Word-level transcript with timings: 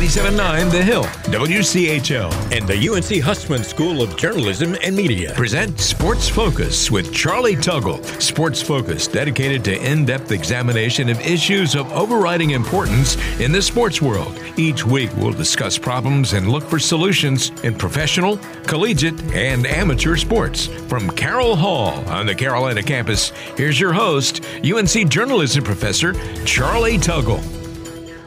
97.9 0.00 0.70
The 0.70 0.82
Hill, 0.82 1.04
WCHL, 1.04 2.32
and 2.56 2.66
the 2.66 2.88
UNC 2.88 3.22
Hussman 3.22 3.62
School 3.62 4.00
of 4.00 4.16
Journalism 4.16 4.74
and 4.82 4.96
Media 4.96 5.34
present 5.34 5.78
Sports 5.78 6.26
Focus 6.26 6.90
with 6.90 7.12
Charlie 7.12 7.54
Tuggle. 7.54 8.02
Sports 8.18 8.62
Focus 8.62 9.06
dedicated 9.06 9.62
to 9.66 9.78
in 9.78 10.06
depth 10.06 10.32
examination 10.32 11.10
of 11.10 11.20
issues 11.20 11.74
of 11.74 11.92
overriding 11.92 12.52
importance 12.52 13.18
in 13.40 13.52
the 13.52 13.60
sports 13.60 14.00
world. 14.00 14.40
Each 14.56 14.86
week, 14.86 15.14
we'll 15.18 15.34
discuss 15.34 15.76
problems 15.76 16.32
and 16.32 16.48
look 16.48 16.64
for 16.64 16.78
solutions 16.78 17.50
in 17.62 17.74
professional, 17.74 18.38
collegiate, 18.66 19.20
and 19.34 19.66
amateur 19.66 20.16
sports. 20.16 20.68
From 20.88 21.10
Carroll 21.10 21.56
Hall 21.56 22.02
on 22.08 22.24
the 22.24 22.34
Carolina 22.34 22.82
campus, 22.82 23.32
here's 23.54 23.78
your 23.78 23.92
host, 23.92 24.42
UNC 24.64 25.10
journalism 25.10 25.62
professor 25.62 26.14
Charlie 26.46 26.96
Tuggle. 26.96 27.59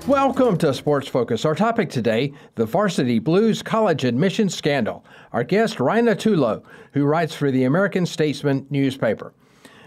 Welcome 0.07 0.57
to 0.57 0.73
Sports 0.73 1.07
Focus. 1.07 1.45
Our 1.45 1.55
topic 1.55 1.89
today 1.89 2.33
the 2.55 2.65
Varsity 2.65 3.19
Blues 3.19 3.63
College 3.63 4.03
admission 4.03 4.49
scandal. 4.49 5.05
Our 5.31 5.45
guest, 5.45 5.79
Ryan 5.79 6.07
Autullo, 6.07 6.61
who 6.91 7.05
writes 7.05 7.33
for 7.33 7.49
the 7.49 7.63
American 7.63 8.05
Statesman 8.05 8.67
newspaper. 8.69 9.33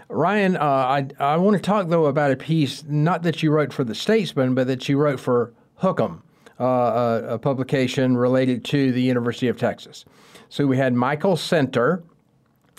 Ryan, 0.09 0.57
uh, 0.57 0.63
I, 0.63 1.07
I 1.19 1.37
want 1.37 1.55
to 1.55 1.61
talk, 1.61 1.89
though, 1.89 2.07
about 2.07 2.31
a 2.31 2.35
piece, 2.35 2.83
not 2.87 3.21
that 3.23 3.43
you 3.43 3.51
wrote 3.51 3.71
for 3.71 3.83
the 3.83 3.93
Statesman, 3.93 4.55
but 4.55 4.65
that 4.65 4.89
you 4.89 4.97
wrote 4.97 5.19
for 5.19 5.53
Hook'em, 5.83 6.23
uh, 6.59 6.63
a, 6.63 7.23
a 7.35 7.39
publication 7.39 8.17
related 8.17 8.65
to 8.65 8.91
the 8.91 9.01
University 9.01 9.49
of 9.49 9.59
Texas. 9.59 10.03
So 10.49 10.65
we 10.65 10.77
had 10.77 10.95
Michael 10.95 11.37
Center, 11.37 12.01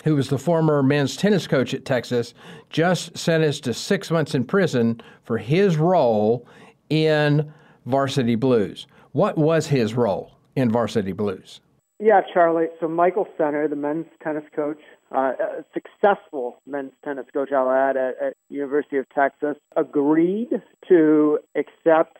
who 0.03 0.15
was 0.15 0.27
the 0.27 0.37
former 0.37 0.83
men's 0.83 1.15
tennis 1.15 1.47
coach 1.47 1.73
at 1.73 1.85
Texas, 1.85 2.33
just 2.69 3.17
sentenced 3.17 3.63
to 3.63 3.73
six 3.73 4.11
months 4.11 4.35
in 4.35 4.43
prison 4.43 4.99
for 5.23 5.37
his 5.37 5.77
role 5.77 6.45
in 6.89 7.51
Varsity 7.85 8.35
Blues. 8.35 8.87
What 9.11 9.37
was 9.37 9.67
his 9.67 9.95
role 9.95 10.33
in 10.55 10.71
Varsity 10.71 11.11
Blues? 11.11 11.61
Yeah, 11.99 12.21
Charlie. 12.33 12.67
So 12.79 12.87
Michael 12.87 13.27
Center, 13.37 13.67
the 13.67 13.75
men's 13.75 14.05
tennis 14.23 14.45
coach, 14.55 14.79
uh, 15.13 15.33
a 15.39 15.65
successful 15.73 16.61
men's 16.65 16.93
tennis 17.03 17.25
coach, 17.33 17.51
I'll 17.51 17.69
add, 17.69 17.97
at, 17.97 18.15
at 18.21 18.33
University 18.49 18.97
of 18.97 19.05
Texas, 19.09 19.57
agreed 19.75 20.49
to 20.87 21.39
accept 21.55 22.17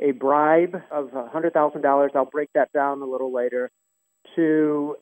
a 0.00 0.12
bribe 0.12 0.76
of 0.92 1.08
$100,000. 1.08 2.08
I'll 2.14 2.24
break 2.24 2.50
that 2.54 2.72
down 2.72 3.02
a 3.02 3.04
little 3.04 3.32
later 3.32 3.70
to 4.36 4.96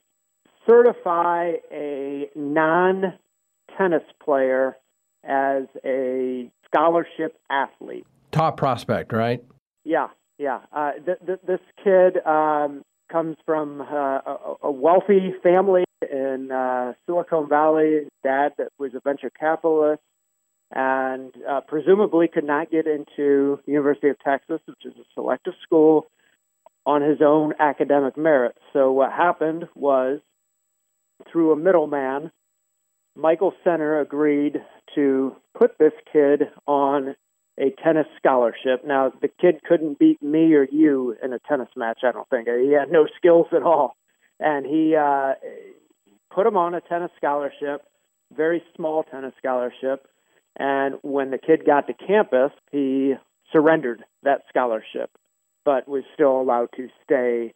certify 0.68 1.52
a 1.70 2.30
non 2.34 3.14
tennis 3.76 4.02
player 4.24 4.76
as 5.22 5.64
a 5.84 6.50
scholarship 6.66 7.38
athlete 7.50 8.06
top 8.30 8.56
prospect, 8.56 9.12
right? 9.12 9.42
Yeah, 9.84 10.08
yeah. 10.38 10.60
Uh, 10.72 10.92
th- 11.04 11.18
th- 11.26 11.40
this 11.46 11.60
kid 11.82 12.24
um, 12.26 12.82
comes 13.10 13.36
from 13.46 13.80
uh, 13.80 13.84
a, 13.84 14.54
a 14.64 14.70
wealthy 14.70 15.32
family 15.42 15.84
in 16.02 16.50
uh, 16.52 16.92
Silicon 17.06 17.48
Valley. 17.48 18.08
Dad 18.22 18.52
that 18.58 18.68
was 18.78 18.92
a 18.94 19.00
venture 19.00 19.30
capitalist 19.30 20.02
and 20.70 21.32
uh, 21.48 21.60
presumably 21.66 22.28
could 22.28 22.44
not 22.44 22.70
get 22.70 22.86
into 22.86 23.58
University 23.66 24.08
of 24.08 24.18
Texas, 24.20 24.60
which 24.66 24.84
is 24.84 24.92
a 24.98 25.04
selective 25.14 25.54
school, 25.62 26.10
on 26.84 27.02
his 27.02 27.18
own 27.24 27.54
academic 27.58 28.16
merits. 28.16 28.58
So 28.72 28.92
what 28.92 29.12
happened 29.12 29.64
was, 29.74 30.20
through 31.30 31.52
a 31.52 31.56
middleman, 31.56 32.30
Michael 33.16 33.52
Center 33.64 34.00
agreed 34.00 34.62
to 34.94 35.34
put 35.56 35.78
this 35.78 35.92
kid 36.12 36.44
on 36.66 37.16
a 37.58 37.74
tennis 37.82 38.06
scholarship. 38.16 38.84
Now, 38.86 39.12
the 39.20 39.28
kid 39.28 39.60
couldn't 39.66 39.98
beat 39.98 40.22
me 40.22 40.54
or 40.54 40.66
you 40.70 41.16
in 41.22 41.32
a 41.32 41.38
tennis 41.40 41.68
match, 41.76 42.00
I 42.04 42.12
don't 42.12 42.28
think. 42.28 42.48
He 42.48 42.72
had 42.72 42.90
no 42.90 43.06
skills 43.16 43.46
at 43.52 43.62
all. 43.62 43.96
And 44.40 44.64
he 44.64 44.94
uh, 44.94 45.34
put 46.32 46.46
him 46.46 46.56
on 46.56 46.74
a 46.74 46.80
tennis 46.80 47.10
scholarship, 47.16 47.82
very 48.34 48.62
small 48.76 49.02
tennis 49.02 49.34
scholarship. 49.38 50.06
And 50.56 50.96
when 51.02 51.30
the 51.30 51.38
kid 51.38 51.64
got 51.66 51.86
to 51.88 51.94
campus, 51.94 52.52
he 52.70 53.14
surrendered 53.52 54.04
that 54.22 54.42
scholarship, 54.48 55.10
but 55.64 55.88
was 55.88 56.04
still 56.14 56.40
allowed 56.40 56.68
to 56.76 56.88
stay 57.04 57.54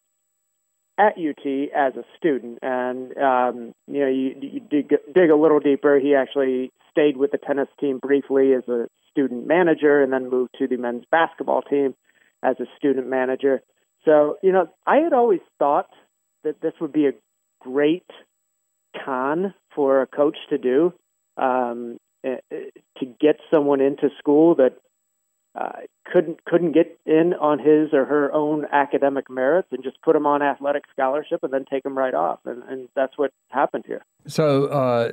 at 0.98 1.16
UT 1.16 1.46
as 1.74 1.94
a 1.96 2.04
student. 2.16 2.58
And 2.62 3.16
um, 3.16 3.74
you 3.86 4.00
know, 4.00 4.08
you, 4.08 4.34
you 4.40 4.60
dig, 4.60 4.94
dig 5.14 5.30
a 5.30 5.36
little 5.36 5.60
deeper. 5.60 5.98
He 5.98 6.14
actually 6.14 6.72
stayed 6.90 7.16
with 7.16 7.30
the 7.30 7.38
tennis 7.38 7.68
team 7.80 7.98
briefly 7.98 8.52
as 8.54 8.68
a 8.68 8.88
student 9.12 9.46
manager, 9.46 10.02
and 10.02 10.12
then 10.12 10.28
moved 10.28 10.56
to 10.58 10.66
the 10.66 10.76
men's 10.76 11.04
basketball 11.10 11.62
team 11.62 11.94
as 12.42 12.56
a 12.58 12.64
student 12.76 13.08
manager. 13.08 13.62
So 14.04 14.38
you 14.42 14.52
know, 14.52 14.68
I 14.86 14.96
had 14.96 15.12
always 15.12 15.40
thought 15.58 15.90
that 16.44 16.60
this 16.60 16.72
would 16.80 16.92
be 16.92 17.06
a 17.06 17.12
great 17.60 18.10
con 19.04 19.54
for 19.74 20.02
a 20.02 20.06
coach 20.06 20.36
to 20.50 20.58
do 20.58 20.92
um, 21.36 21.98
eh, 22.24 22.36
eh, 22.50 22.56
to 22.98 23.06
get 23.06 23.36
someone 23.50 23.80
into 23.80 24.08
school 24.18 24.54
that 24.56 24.76
uh, 25.54 25.80
couldn't 26.10 26.44
couldn't 26.44 26.72
get 26.72 26.98
in 27.04 27.34
on 27.34 27.58
his 27.58 27.92
or 27.92 28.04
her 28.04 28.32
own 28.32 28.66
academic 28.72 29.28
merits 29.28 29.68
and 29.70 29.82
just 29.84 30.00
put 30.02 30.14
them 30.14 30.26
on 30.26 30.42
athletic 30.42 30.84
scholarship 30.90 31.40
and 31.42 31.52
then 31.52 31.64
take 31.70 31.82
them 31.82 31.96
right 31.96 32.14
off 32.14 32.40
and, 32.46 32.62
and 32.64 32.88
that's 32.96 33.18
what 33.18 33.32
happened 33.50 33.84
here 33.86 34.02
so 34.26 34.66
uh, 34.66 35.12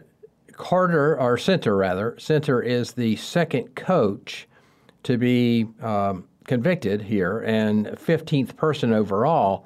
carter 0.59 1.19
or 1.19 1.37
center 1.37 1.75
rather 1.75 2.15
center 2.19 2.61
is 2.61 2.93
the 2.93 3.15
second 3.15 3.75
coach 3.75 4.47
to 5.03 5.17
be 5.17 5.65
um, 5.81 6.27
convicted 6.45 7.01
here 7.01 7.39
and 7.39 7.87
15th 7.87 8.55
person 8.55 8.93
overall 8.93 9.65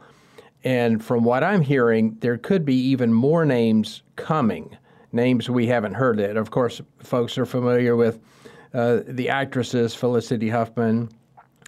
and 0.64 1.04
from 1.04 1.24
what 1.24 1.44
i'm 1.44 1.62
hearing 1.62 2.16
there 2.20 2.38
could 2.38 2.64
be 2.64 2.76
even 2.76 3.12
more 3.12 3.44
names 3.44 4.04
coming 4.16 4.78
names 5.12 5.50
we 5.50 5.66
haven't 5.66 5.96
heard 5.96 6.20
yet 6.20 6.38
of 6.38 6.52
course 6.52 6.80
folks 7.02 7.38
are 7.38 7.46
familiar 7.46 7.96
with 7.96 8.20
uh, 8.74 9.02
the 9.08 9.30
actresses 9.30 9.94
Felicity 9.94 10.50
Huffman 10.50 11.10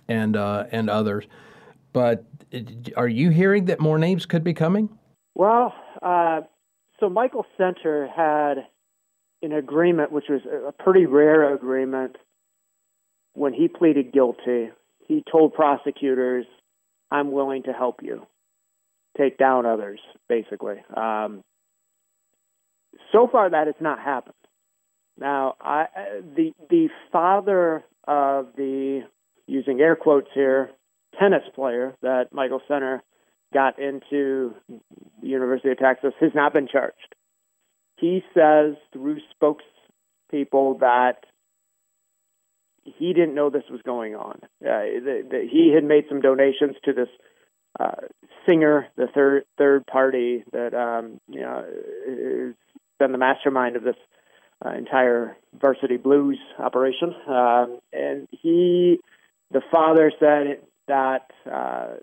and 0.07 0.35
uh, 0.35 0.65
and 0.71 0.89
others. 0.89 1.25
But 1.93 2.25
are 2.97 3.07
you 3.07 3.29
hearing 3.29 3.65
that 3.65 3.79
more 3.79 3.97
names 3.97 4.25
could 4.25 4.43
be 4.43 4.53
coming? 4.53 4.89
Well, 5.35 5.73
uh, 6.01 6.41
so 6.99 7.09
Michael 7.09 7.45
Center 7.57 8.07
had 8.07 8.65
an 9.45 9.53
agreement, 9.53 10.11
which 10.11 10.25
was 10.29 10.41
a 10.45 10.71
pretty 10.71 11.05
rare 11.05 11.53
agreement. 11.53 12.17
When 13.33 13.53
he 13.53 13.67
pleaded 13.67 14.11
guilty, 14.11 14.69
he 15.07 15.23
told 15.31 15.53
prosecutors, 15.53 16.45
"I'm 17.11 17.31
willing 17.31 17.63
to 17.63 17.73
help 17.73 18.01
you 18.01 18.25
take 19.17 19.37
down 19.37 19.65
others." 19.65 20.01
Basically, 20.27 20.83
um, 20.95 21.43
so 23.11 23.27
far 23.27 23.49
that 23.49 23.67
has 23.67 23.75
not 23.79 23.99
happened. 23.99 24.35
Now, 25.17 25.55
I, 25.61 25.87
the 26.35 26.53
the 26.69 26.89
father 27.11 27.83
of 28.07 28.55
the 28.55 29.07
using 29.47 29.79
air 29.79 29.95
quotes 29.95 30.29
here 30.33 30.71
tennis 31.19 31.43
player 31.53 31.95
that 32.01 32.33
Michael 32.33 32.61
Center 32.67 33.03
got 33.53 33.79
into 33.79 34.53
the 35.21 35.27
University 35.27 35.71
of 35.71 35.77
Texas 35.77 36.13
has 36.19 36.31
not 36.35 36.53
been 36.53 36.67
charged. 36.67 37.14
He 37.97 38.23
says 38.33 38.75
through 38.91 39.19
spokespeople 39.41 40.79
that 40.79 41.25
he 42.83 43.13
didn't 43.13 43.35
know 43.35 43.49
this 43.49 43.63
was 43.69 43.81
going 43.81 44.15
on. 44.15 44.39
Uh, 44.63 45.01
that 45.03 45.47
he 45.51 45.71
had 45.73 45.83
made 45.83 46.05
some 46.07 46.21
donations 46.21 46.75
to 46.83 46.93
this 46.93 47.09
uh, 47.79 48.07
singer, 48.45 48.87
the 48.95 49.07
third 49.13 49.45
third 49.57 49.85
party 49.87 50.43
that 50.51 50.73
um, 50.73 51.19
you 51.27 51.41
know 51.41 51.65
has 52.07 52.55
been 52.99 53.11
the 53.11 53.17
mastermind 53.17 53.75
of 53.75 53.83
this 53.83 53.95
uh, 54.63 54.69
entire 54.71 55.35
varsity 55.59 55.97
blues 55.97 56.39
operation. 56.59 57.13
Um, 57.27 57.79
and 57.91 58.27
he, 58.31 58.99
the 59.51 59.61
father 59.71 60.11
said 60.19 60.59
that 60.87 61.31
uh, 61.51 61.95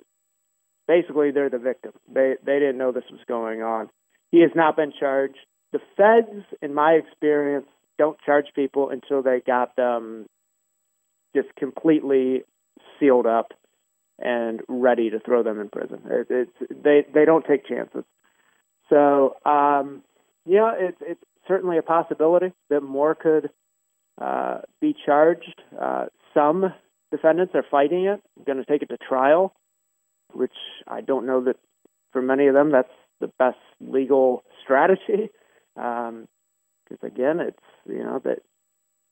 basically 0.87 1.31
they're 1.31 1.51
the 1.51 1.59
victim. 1.59 1.93
They 2.13 2.35
they 2.45 2.59
didn't 2.59 2.79
know 2.79 2.93
this 2.93 3.05
was 3.11 3.21
going 3.27 3.63
on. 3.63 3.89
He 4.31 4.41
has 4.41 4.51
not 4.55 4.77
been 4.77 4.93
charged. 4.99 5.39
The 5.73 5.81
feds, 5.97 6.45
in 6.61 6.75
my 6.75 6.93
experience, 6.93 7.67
don't 7.99 8.21
charge 8.21 8.47
people 8.55 8.91
until 8.91 9.23
they 9.23 9.41
got 9.47 9.77
them 9.77 10.27
just 11.35 11.49
completely 11.57 12.43
sealed 12.99 13.27
up 13.27 13.53
and 14.19 14.61
ready 14.69 15.11
to 15.11 15.19
throw 15.19 15.43
them 15.43 15.61
in 15.61 15.69
prison. 15.69 16.01
It, 16.11 16.27
it's 16.31 16.73
they 16.83 17.05
they 17.13 17.25
don't 17.25 17.45
take 17.45 17.67
chances. 17.67 18.05
So 18.89 19.37
um, 19.45 20.03
yeah, 20.47 20.73
it's 20.77 20.99
it's 21.01 21.23
certainly 21.49 21.79
a 21.79 21.83
possibility 21.83 22.53
that 22.71 22.83
more 22.83 23.15
could 23.15 23.51
uh, 24.21 24.59
be 24.81 24.95
charged. 25.07 25.61
Uh, 25.81 26.07
some 26.35 26.73
defendants 27.11 27.55
are 27.55 27.65
fighting 27.69 28.07
it, 28.07 28.23
going 28.47 28.59
to 28.59 28.65
take 28.65 28.83
it 28.83 28.89
to 28.91 28.97
trial, 28.97 29.55
which 30.33 30.53
I 30.87 31.01
don't 31.01 31.27
know 31.27 31.45
that 31.45 31.57
for 32.13 32.23
many 32.23 32.47
of 32.47 32.55
them 32.55 32.71
that's 32.71 32.93
the 33.21 33.29
best 33.39 33.59
legal 33.81 34.45
strategy. 34.63 35.31
Because 35.75 36.13
um, 36.13 37.07
again, 37.07 37.41
it's 37.41 37.59
you 37.87 38.03
know 38.05 38.21
that 38.25 38.39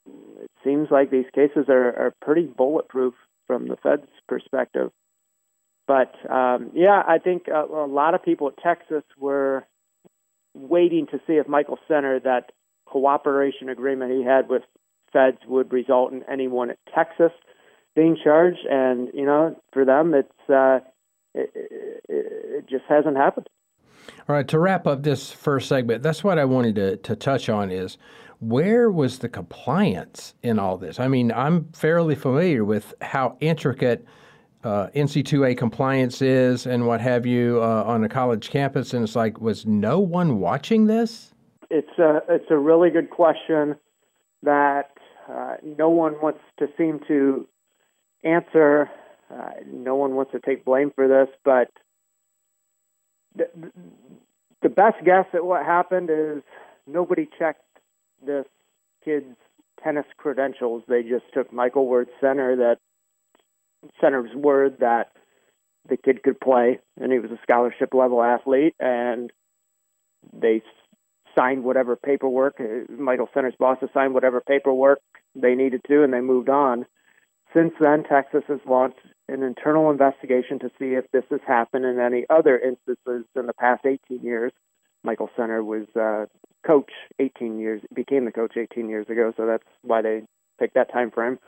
it 0.07 0.51
seems 0.65 0.89
like 0.91 1.11
these 1.11 1.27
cases 1.35 1.67
are, 1.69 1.89
are 1.89 2.15
pretty 2.21 2.47
bulletproof 2.47 3.15
from 3.47 3.69
the 3.69 3.77
Fed's 3.77 4.09
perspective. 4.29 4.91
But 5.87 6.15
um, 6.31 6.71
yeah, 6.75 7.03
I 7.07 7.19
think 7.19 7.49
a, 7.49 7.65
a 7.65 7.87
lot 7.87 8.15
of 8.15 8.23
people 8.23 8.49
at 8.49 8.63
Texas 8.63 9.03
were 9.19 9.67
waiting 10.55 11.07
to 11.09 11.19
see 11.27 11.35
if 11.35 11.49
Michael 11.49 11.79
Center, 11.89 12.21
that 12.21 12.53
cooperation 12.87 13.69
agreement 13.69 14.13
he 14.13 14.25
had 14.25 14.49
with 14.49 14.63
feds, 15.13 15.39
would 15.47 15.73
result 15.73 16.13
in 16.13 16.23
anyone 16.31 16.71
at 16.71 16.79
Texas 16.95 17.33
being 17.97 18.17
charged. 18.23 18.67
And 18.71 19.09
you 19.15 19.25
know, 19.25 19.61
for 19.73 19.85
them, 19.85 20.15
it's 20.15 20.51
uh, 20.51 20.79
it, 21.35 21.51
it, 21.55 22.03
it 22.09 22.69
just 22.69 22.85
hasn't 22.89 23.17
happened. 23.17 23.49
All 24.29 24.37
right, 24.37 24.47
to 24.49 24.59
wrap 24.59 24.87
up 24.87 25.03
this 25.03 25.31
first 25.31 25.69
segment, 25.69 26.03
that's 26.03 26.23
what 26.23 26.39
I 26.39 26.45
wanted 26.45 26.75
to, 26.77 26.97
to 26.99 27.17
touch 27.17 27.49
on 27.49 27.71
is 27.71 27.99
where 28.41 28.91
was 28.91 29.19
the 29.19 29.29
compliance 29.29 30.35
in 30.43 30.59
all 30.59 30.79
this? 30.79 30.99
I 30.99 31.09
mean, 31.09 31.31
I'm 31.33 31.67
fairly 31.73 32.15
familiar 32.15 32.65
with 32.65 32.95
how 33.03 33.37
intricate 33.41 34.05
uh, 34.65 34.89
NC2A 34.95 35.57
compliance 35.57 36.23
is 36.23 36.67
and 36.67 36.87
what 36.87 37.01
have 37.01 37.27
you 37.27 37.63
uh, 37.63 37.85
on 37.87 38.05
a 38.05 38.09
college 38.09 38.51
campus, 38.51 38.93
and 38.95 39.03
it's 39.03 39.17
like, 39.17 39.41
was 39.41 39.67
no 39.67 39.99
one 39.99 40.39
watching 40.39 40.87
this? 40.87 41.33
It's 41.71 41.99
a 41.99 42.21
it's 42.29 42.51
a 42.51 42.59
really 42.59 42.91
good 42.91 43.11
question 43.11 43.77
that 44.43 44.91
uh, 45.31 45.55
no 45.63 45.89
one 45.89 46.15
wants 46.21 46.41
to 46.59 46.67
seem 46.77 47.01
to 47.09 47.47
answer. 48.25 48.91
Uh, 49.33 49.51
no 49.67 49.95
one 49.95 50.15
wants 50.15 50.33
to 50.33 50.41
take 50.41 50.65
blame 50.65 50.91
for 50.95 51.07
this, 51.07 51.29
but 51.45 51.71
the 54.63 54.69
best 54.69 55.05
guess 55.05 55.27
at 55.33 55.45
what 55.45 55.65
happened 55.65 56.11
is 56.11 56.43
nobody 56.87 57.29
checked 57.39 57.63
this 58.25 58.47
kid's 59.05 59.37
tennis 59.83 60.07
credentials. 60.17 60.83
They 60.89 61.03
just 61.03 61.25
took 61.33 61.53
Michael 61.53 61.87
Ward's 61.87 62.11
center 62.21 62.57
that 62.57 62.79
center's 64.01 64.35
word 64.35 64.77
that 64.81 65.13
the 65.89 65.97
kid 65.97 66.23
could 66.23 66.39
play 66.39 66.79
and 67.01 67.11
he 67.11 67.19
was 67.19 67.31
a 67.31 67.39
scholarship 67.43 67.95
level 67.95 68.23
athlete 68.23 68.75
and 68.79 69.33
they 70.33 70.63
signed 71.35 71.65
whatever 71.65 71.97
paperwork 71.97 72.61
uh, 72.61 72.93
Michael 72.93 73.29
Center's 73.33 73.55
boss 73.59 73.79
signed 73.95 74.13
whatever 74.13 74.41
paperwork 74.41 75.01
they 75.35 75.55
needed 75.55 75.81
to 75.89 76.03
and 76.03 76.13
they 76.13 76.21
moved 76.21 76.49
on. 76.49 76.85
Since 77.55 77.73
then 77.81 78.05
Texas 78.05 78.45
has 78.49 78.61
launched 78.67 79.01
an 79.29 79.43
internal 79.43 79.91
investigation 79.91 80.59
to 80.61 80.71
see 80.79 80.95
if 80.95 81.11
this 81.13 81.25
has 81.31 81.41
happened 81.47 81.85
in 81.85 81.99
any 81.99 82.25
other 82.31 82.59
instances 82.59 83.25
in 83.37 83.47
the 83.47 83.55
past 83.55 83.85
18 83.85 84.21
years. 84.23 84.53
Michael 85.03 85.31
Center 85.37 85.65
was 85.65 85.87
uh, 85.99 86.27
coach 86.67 86.91
18 87.19 87.59
years, 87.59 87.81
became 87.95 88.25
the 88.25 88.33
coach 88.33 88.57
18 88.57 88.89
years 88.89 89.09
ago, 89.09 89.33
so 89.37 89.47
that's 89.47 89.65
why 89.83 90.03
they 90.03 90.23
picked 90.59 90.75
that 90.75 90.93
time 90.93 91.11
frame. 91.11 91.39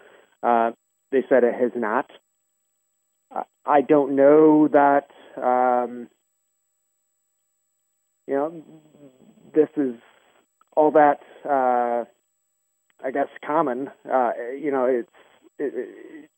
Uh, 0.43 0.73
they 1.11 1.23
said 1.29 1.45
it 1.45 1.55
has 1.55 1.73
not. 1.77 2.11
I 3.65 3.81
don't 3.81 4.17
know 4.17 4.69
that 4.69 5.09
um, 5.37 6.09
you 8.27 8.35
know 8.35 8.63
this 9.55 9.69
is 9.77 9.95
all 10.77 10.91
that 10.93 11.21
uh, 11.49 12.05
I 13.05 13.11
guess 13.13 13.29
common. 13.45 13.91
Uh, 14.11 14.33
you 14.59 14.71
know, 14.71 14.85
it's 14.85 15.09
it, 15.59 16.29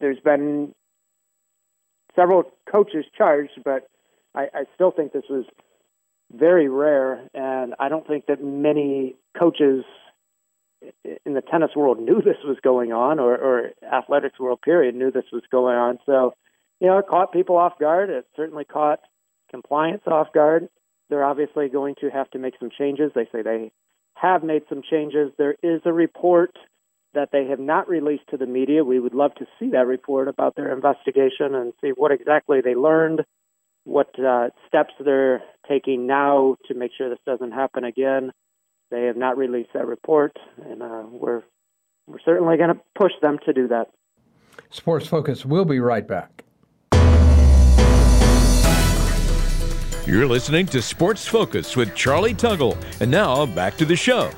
there's 0.00 0.20
been 0.20 0.74
several 2.14 2.44
coaches 2.70 3.04
charged, 3.16 3.62
but 3.64 3.88
I, 4.34 4.48
I 4.54 4.64
still 4.74 4.90
think 4.90 5.12
this 5.12 5.24
was 5.30 5.44
very 6.32 6.68
rare, 6.68 7.28
and 7.34 7.74
I 7.78 7.88
don't 7.88 8.06
think 8.06 8.26
that 8.26 8.42
many 8.42 9.16
coaches 9.38 9.84
in 11.24 11.34
the 11.34 11.40
tennis 11.40 11.70
world 11.74 12.00
knew 12.02 12.20
this 12.22 12.36
was 12.44 12.58
going 12.62 12.92
on, 12.92 13.18
or, 13.18 13.36
or 13.36 13.70
athletics 13.92 14.38
world 14.38 14.60
period 14.62 14.94
knew 14.94 15.10
this 15.10 15.30
was 15.32 15.42
going 15.50 15.76
on. 15.76 15.98
So, 16.06 16.34
you 16.80 16.86
know, 16.86 16.98
it 16.98 17.06
caught 17.08 17.32
people 17.32 17.56
off 17.56 17.78
guard. 17.78 18.10
It 18.10 18.26
certainly 18.36 18.64
caught 18.64 19.00
compliance 19.50 20.02
off 20.06 20.32
guard. 20.32 20.68
They're 21.10 21.24
obviously 21.24 21.68
going 21.68 21.94
to 22.00 22.10
have 22.10 22.30
to 22.30 22.38
make 22.38 22.54
some 22.60 22.70
changes. 22.76 23.12
They 23.14 23.26
say 23.32 23.42
they 23.42 23.72
have 24.14 24.42
made 24.42 24.62
some 24.68 24.82
changes. 24.88 25.32
There 25.38 25.56
is 25.62 25.80
a 25.84 25.92
report 25.92 26.56
that 27.14 27.30
they 27.32 27.46
have 27.46 27.58
not 27.58 27.88
released 27.88 28.28
to 28.30 28.36
the 28.36 28.46
media. 28.46 28.84
We 28.84 29.00
would 29.00 29.14
love 29.14 29.34
to 29.36 29.46
see 29.58 29.70
that 29.70 29.86
report 29.86 30.28
about 30.28 30.56
their 30.56 30.72
investigation 30.72 31.54
and 31.54 31.72
see 31.80 31.88
what 31.88 32.12
exactly 32.12 32.60
they 32.60 32.74
learned, 32.74 33.24
what 33.84 34.08
uh, 34.18 34.48
steps 34.66 34.94
they're 35.02 35.42
taking 35.68 36.06
now 36.06 36.56
to 36.66 36.74
make 36.74 36.92
sure 36.96 37.08
this 37.08 37.18
doesn't 37.24 37.52
happen 37.52 37.84
again. 37.84 38.32
They 38.90 39.04
have 39.04 39.16
not 39.16 39.36
released 39.36 39.70
that 39.74 39.86
report, 39.86 40.36
and 40.64 40.82
uh, 40.82 41.04
we're 41.10 41.42
we're 42.06 42.20
certainly 42.24 42.56
going 42.56 42.70
to 42.70 42.80
push 42.94 43.12
them 43.20 43.38
to 43.44 43.52
do 43.52 43.68
that. 43.68 43.88
Sports 44.70 45.06
Focus 45.06 45.44
will 45.44 45.66
be 45.66 45.78
right 45.78 46.06
back. 46.06 46.44
You're 50.06 50.26
listening 50.26 50.64
to 50.68 50.80
Sports 50.80 51.26
Focus 51.26 51.76
with 51.76 51.94
Charlie 51.94 52.32
Tuggle, 52.32 52.82
and 53.02 53.10
now 53.10 53.44
back 53.44 53.76
to 53.76 53.84
the 53.84 53.94
show. 53.94 54.30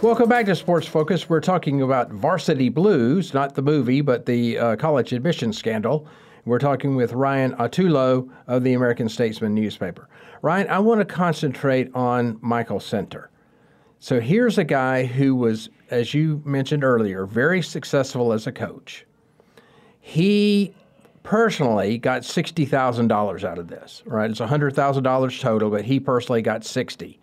Welcome 0.00 0.28
back 0.28 0.46
to 0.46 0.54
Sports 0.54 0.86
Focus. 0.86 1.28
We're 1.28 1.40
talking 1.40 1.82
about 1.82 2.12
Varsity 2.12 2.68
Blues, 2.68 3.34
not 3.34 3.56
the 3.56 3.62
movie, 3.62 4.00
but 4.00 4.26
the 4.26 4.56
uh, 4.56 4.76
college 4.76 5.12
admission 5.12 5.52
scandal. 5.52 6.06
We're 6.44 6.60
talking 6.60 6.94
with 6.94 7.14
Ryan 7.14 7.54
Autullo 7.56 8.30
of 8.46 8.62
the 8.62 8.74
American 8.74 9.08
Statesman 9.08 9.56
newspaper. 9.56 10.08
Ryan, 10.40 10.68
I 10.68 10.78
want 10.78 11.00
to 11.00 11.04
concentrate 11.04 11.92
on 11.96 12.38
Michael 12.40 12.78
Center. 12.78 13.30
So 13.98 14.20
here's 14.20 14.56
a 14.56 14.62
guy 14.62 15.04
who 15.04 15.34
was, 15.34 15.68
as 15.90 16.14
you 16.14 16.42
mentioned 16.44 16.84
earlier, 16.84 17.26
very 17.26 17.60
successful 17.60 18.32
as 18.32 18.46
a 18.46 18.52
coach. 18.52 19.04
He 19.98 20.72
personally 21.24 21.98
got 21.98 22.22
$60,000 22.22 23.44
out 23.44 23.58
of 23.58 23.66
this, 23.66 24.04
right? 24.06 24.30
It's 24.30 24.38
$100,000 24.38 25.40
total, 25.40 25.70
but 25.70 25.84
he 25.84 25.98
personally 25.98 26.40
got 26.40 26.64
60. 26.64 27.18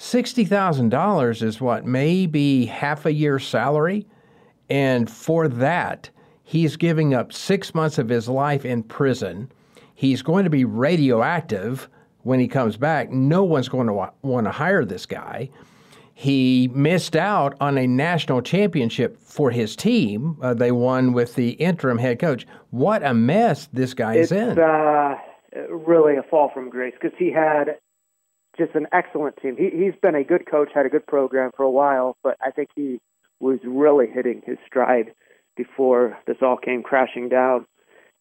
$60,000 0.00 1.42
is 1.42 1.60
what, 1.60 1.84
maybe 1.84 2.64
half 2.64 3.04
a 3.04 3.12
year's 3.12 3.46
salary? 3.46 4.06
And 4.70 5.10
for 5.10 5.46
that, 5.46 6.08
he's 6.42 6.76
giving 6.76 7.12
up 7.12 7.34
six 7.34 7.74
months 7.74 7.98
of 7.98 8.08
his 8.08 8.26
life 8.26 8.64
in 8.64 8.82
prison. 8.82 9.52
He's 9.94 10.22
going 10.22 10.44
to 10.44 10.50
be 10.50 10.64
radioactive 10.64 11.90
when 12.22 12.40
he 12.40 12.48
comes 12.48 12.78
back. 12.78 13.10
No 13.10 13.44
one's 13.44 13.68
going 13.68 13.88
to 13.88 13.92
wa- 13.92 14.10
want 14.22 14.46
to 14.46 14.50
hire 14.50 14.86
this 14.86 15.04
guy. 15.04 15.50
He 16.14 16.70
missed 16.72 17.14
out 17.14 17.54
on 17.60 17.76
a 17.76 17.86
national 17.86 18.40
championship 18.40 19.20
for 19.20 19.50
his 19.50 19.76
team. 19.76 20.38
Uh, 20.40 20.54
they 20.54 20.72
won 20.72 21.12
with 21.12 21.34
the 21.34 21.50
interim 21.52 21.98
head 21.98 22.18
coach. 22.18 22.46
What 22.70 23.04
a 23.04 23.12
mess 23.12 23.68
this 23.74 23.92
guy 23.92 24.14
it's, 24.14 24.32
is 24.32 24.38
in. 24.38 24.58
Uh, 24.58 25.16
really 25.68 26.16
a 26.16 26.22
fall 26.22 26.50
from 26.54 26.70
grace 26.70 26.94
because 26.98 27.16
he 27.18 27.30
had 27.30 27.76
just 28.60 28.74
an 28.74 28.86
excellent 28.92 29.36
team. 29.38 29.56
He, 29.56 29.70
he's 29.70 29.98
been 30.00 30.14
a 30.14 30.22
good 30.22 30.48
coach, 30.48 30.68
had 30.74 30.84
a 30.86 30.90
good 30.90 31.06
program 31.06 31.50
for 31.56 31.62
a 31.62 31.70
while, 31.70 32.16
but 32.22 32.36
I 32.44 32.50
think 32.50 32.68
he 32.76 33.00
was 33.40 33.58
really 33.64 34.06
hitting 34.06 34.42
his 34.44 34.58
stride 34.66 35.14
before 35.56 36.18
this 36.26 36.36
all 36.42 36.58
came 36.58 36.82
crashing 36.82 37.30
down. 37.30 37.66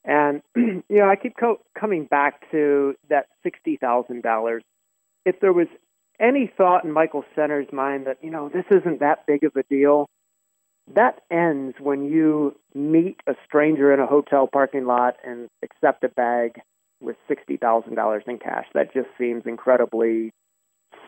And 0.05 0.41
you 0.55 0.83
know, 0.89 1.09
I 1.09 1.17
keep 1.17 1.33
co- 1.37 1.59
coming 1.77 2.05
back 2.05 2.49
to 2.51 2.95
that 3.09 3.27
sixty 3.43 3.77
thousand 3.77 4.23
dollars. 4.23 4.63
If 5.25 5.41
there 5.41 5.53
was 5.53 5.67
any 6.19 6.51
thought 6.57 6.85
in 6.85 6.91
Michael 6.91 7.25
Center's 7.35 7.67
mind 7.73 8.07
that 8.07 8.17
you 8.23 8.31
know 8.31 8.49
this 8.49 8.65
isn't 8.71 9.01
that 9.01 9.25
big 9.27 9.43
of 9.43 9.51
a 9.57 9.63
deal, 9.63 10.07
that 10.95 11.19
ends 11.29 11.75
when 11.81 12.05
you 12.05 12.55
meet 12.73 13.17
a 13.27 13.33
stranger 13.45 13.93
in 13.93 13.99
a 13.99 14.07
hotel 14.07 14.47
parking 14.51 14.85
lot 14.85 15.17
and 15.25 15.49
accept 15.63 16.05
a 16.05 16.09
bag 16.09 16.61
with 17.01 17.15
$60,000 17.29 18.27
in 18.27 18.39
cash. 18.39 18.65
That 18.73 18.93
just 18.93 19.07
seems 19.17 19.43
incredibly 19.45 20.31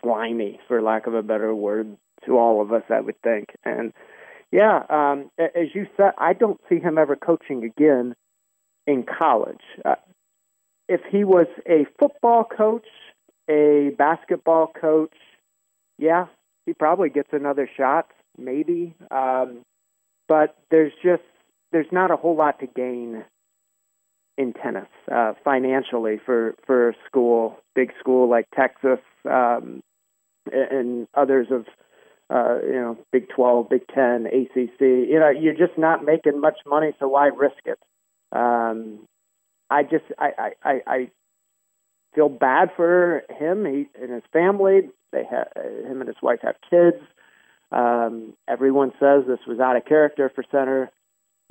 slimy, 0.02 0.60
for 0.68 0.82
lack 0.82 1.08
of 1.08 1.14
a 1.14 1.24
better 1.24 1.54
word, 1.54 1.98
to 2.26 2.38
all 2.38 2.62
of 2.62 2.72
us, 2.72 2.84
I 2.90 3.02
would 3.02 3.22
think. 3.22 3.50
And 3.64 3.94
yeah, 4.52 4.84
um, 4.90 5.32
as 5.38 5.74
you 5.74 5.88
said, 5.98 6.12
I 6.18 6.34
don't 6.34 6.60
see 6.70 6.80
him 6.80 6.98
ever 6.98 7.16
coaching 7.16 7.64
again 7.64 8.16
in 8.86 9.04
college. 9.04 9.62
Uh, 9.86 9.96
if 10.88 11.02
he 11.10 11.24
was 11.24 11.48
a 11.68 11.86
football 12.00 12.44
coach, 12.44 12.88
a 13.50 13.92
basketball 13.98 14.68
coach, 14.68 15.16
yeah, 15.98 16.26
he 16.66 16.74
probably 16.74 17.10
gets 17.10 17.30
another 17.32 17.70
shot, 17.78 18.08
maybe. 18.38 18.94
Um, 19.10 19.62
but 20.28 20.58
there's 20.70 20.94
just 21.04 21.24
there's 21.72 21.92
not 21.92 22.12
a 22.12 22.18
whole 22.18 22.36
lot 22.36 22.60
to 22.60 22.68
gain 22.68 23.24
in 24.42 24.54
tennis 24.54 24.88
uh, 25.12 25.34
financially 25.44 26.20
for 26.26 26.56
for 26.66 26.90
a 26.90 26.94
school, 27.08 27.60
big 27.76 27.92
school 28.00 28.30
like 28.30 28.48
Texas, 28.56 29.00
um, 29.30 29.82
and 30.52 31.08
others 31.14 31.48
of 31.52 31.66
uh, 32.30 32.58
you 32.64 32.74
know 32.74 32.98
Big 33.12 33.30
Twelve, 33.30 33.70
Big 33.70 33.88
Ten, 33.88 34.26
ACC. 34.26 34.82
You 34.82 35.20
know, 35.20 35.30
you're 35.30 35.54
just 35.54 35.78
not 35.78 36.04
making 36.04 36.42
much 36.42 36.60
money, 36.66 36.92
so 37.00 37.08
why 37.08 37.28
risk 37.28 37.62
it? 37.66 37.80
Um, 38.32 39.00
I 39.70 39.84
just 39.84 40.06
I, 40.18 40.52
I 40.64 40.82
I 40.88 41.12
feel 42.16 42.30
bad 42.30 42.70
for 42.76 43.24
him 43.30 43.66
he, 43.66 43.88
and 44.02 44.12
his 44.12 44.24
family. 44.34 44.90
They 45.12 45.24
have 45.30 45.50
him 45.86 46.02
and 46.02 46.08
his 46.08 46.22
wife 46.22 46.40
have 46.44 46.56
kids. 46.70 47.04
Um, 47.72 48.34
everyone 48.50 48.92
says 49.00 49.24
this 49.28 49.40
was 49.48 49.60
out 49.60 49.78
of 49.78 49.86
character 49.86 50.30
for 50.34 50.44
center 50.52 50.92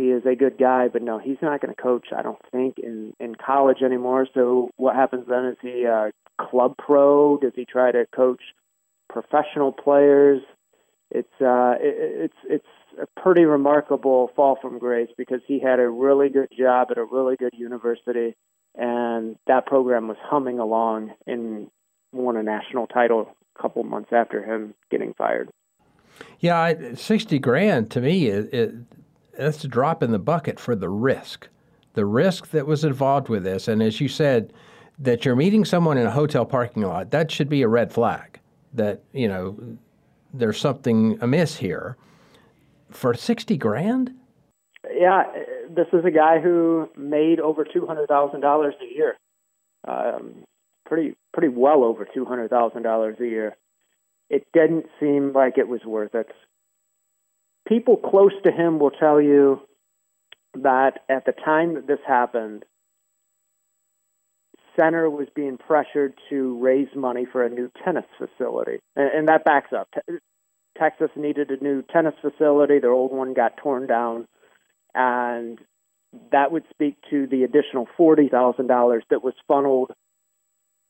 he 0.01 0.13
is 0.13 0.25
a 0.25 0.35
good 0.35 0.57
guy, 0.57 0.89
but 0.89 1.03
no, 1.03 1.19
he's 1.19 1.37
not 1.43 1.61
going 1.61 1.75
to 1.75 1.81
coach. 1.81 2.07
I 2.17 2.23
don't 2.23 2.41
think 2.51 2.79
in 2.79 3.13
in 3.21 3.35
college 3.35 3.83
anymore. 3.85 4.27
So 4.33 4.71
what 4.77 4.97
happens 4.97 5.27
then? 5.29 5.45
Is 5.45 5.59
he 5.61 5.85
a 5.85 6.11
club 6.41 6.75
pro? 6.79 7.37
Does 7.37 7.53
he 7.55 7.67
try 7.67 7.93
to 7.93 8.07
coach 8.17 8.41
professional 9.11 9.73
players? 9.73 10.41
It's 11.11 11.29
uh, 11.41 11.75
it, 11.79 12.31
it's 12.33 12.35
it's 12.49 13.03
a 13.03 13.21
pretty 13.21 13.45
remarkable 13.45 14.31
fall 14.35 14.57
from 14.63 14.79
grace 14.79 15.11
because 15.19 15.43
he 15.47 15.61
had 15.61 15.79
a 15.79 15.89
really 15.89 16.31
good 16.31 16.49
job 16.59 16.89
at 16.91 16.97
a 16.97 17.05
really 17.05 17.37
good 17.37 17.53
university, 17.53 18.35
and 18.75 19.37
that 19.49 19.67
program 19.67 20.09
was 20.09 20.17
humming 20.23 20.59
along 20.59 21.13
and 21.27 21.69
won 22.13 22.39
a 22.39 22.43
national 22.43 22.87
title 22.87 23.37
a 23.59 23.63
couple 23.63 23.85
months 23.85 24.11
after 24.13 24.43
him 24.43 24.73
getting 24.91 25.13
fired. 25.13 25.51
Yeah, 26.39 26.95
sixty 26.95 27.39
grand 27.39 27.91
to 27.91 28.01
me 28.01 28.29
it, 28.29 28.55
it 28.55 28.75
that's 29.37 29.65
a 29.65 29.69
drop 29.69 30.03
in 30.03 30.11
the 30.11 30.19
bucket 30.19 30.59
for 30.59 30.75
the 30.75 30.89
risk, 30.89 31.49
the 31.95 32.07
risk 32.07 32.51
that 32.51 32.67
was 32.67 32.85
involved 32.85 33.29
with 33.29 33.45
this. 33.45 33.69
And 33.69 33.83
as 33.83 34.01
you 34.01 34.09
said, 34.09 34.53
that 34.99 35.25
you're 35.25 35.37
meeting 35.37 35.65
someone 35.65 35.97
in 35.97 36.07
a 36.07 36.11
hotel 36.11 36.45
parking 36.45 36.83
lot, 36.83 37.11
that 37.11 37.31
should 37.31 37.49
be 37.49 37.63
a 37.63 37.69
red 37.69 37.93
flag. 37.93 38.39
That 38.75 39.03
you 39.13 39.29
know 39.29 39.59
there's 40.33 40.59
something 40.59 41.19
amiss 41.21 41.57
here. 41.57 41.97
For 42.91 43.15
sixty 43.15 43.57
grand. 43.57 44.13
Yeah, 44.93 45.25
this 45.69 45.87
is 45.93 46.05
a 46.05 46.11
guy 46.11 46.41
who 46.41 46.89
made 46.97 47.41
over 47.41 47.65
two 47.65 47.87
hundred 47.87 48.09
thousand 48.09 48.41
dollars 48.41 48.75
a 48.81 48.95
year. 48.95 49.17
Um, 49.87 50.45
pretty 50.87 51.15
pretty 51.33 51.49
well 51.49 51.85
over 51.85 52.07
two 52.13 52.25
hundred 52.25 52.51
thousand 52.51 52.83
dollars 52.83 53.17
a 53.21 53.27
year. 53.27 53.57
It 54.29 54.47
didn't 54.53 54.87
seem 55.01 55.33
like 55.33 55.57
it 55.57 55.69
was 55.69 55.85
worth 55.85 56.15
it 56.15 56.29
people 57.71 57.97
close 57.97 58.33
to 58.45 58.51
him 58.51 58.79
will 58.79 58.91
tell 58.91 59.21
you 59.21 59.61
that 60.55 61.05
at 61.09 61.25
the 61.25 61.33
time 61.33 61.75
that 61.75 61.87
this 61.87 62.01
happened, 62.07 62.65
Center 64.79 65.09
was 65.09 65.29
being 65.35 65.57
pressured 65.57 66.15
to 66.31 66.59
raise 66.59 66.89
money 66.95 67.27
for 67.31 67.45
a 67.45 67.51
new 67.51 67.71
tennis 67.85 68.05
facility, 68.19 68.79
and, 68.97 69.11
and 69.13 69.29
that 69.29 69.45
backs 69.45 69.73
up. 69.73 69.89
Texas 70.79 71.11
needed 71.17 71.51
a 71.51 71.63
new 71.63 71.83
tennis 71.83 72.15
facility; 72.21 72.79
their 72.79 72.93
old 72.93 73.13
one 73.13 73.35
got 73.35 73.57
torn 73.57 73.87
down, 73.87 74.27
and 74.95 75.59
that 76.33 76.51
would 76.51 76.65
speak 76.71 76.97
to 77.11 77.27
the 77.27 77.45
additional 77.45 77.87
forty 77.97 78.29
thousand 78.29 78.69
dollars 78.69 79.05
that 79.11 79.23
was 79.23 79.35
funneled 79.47 79.91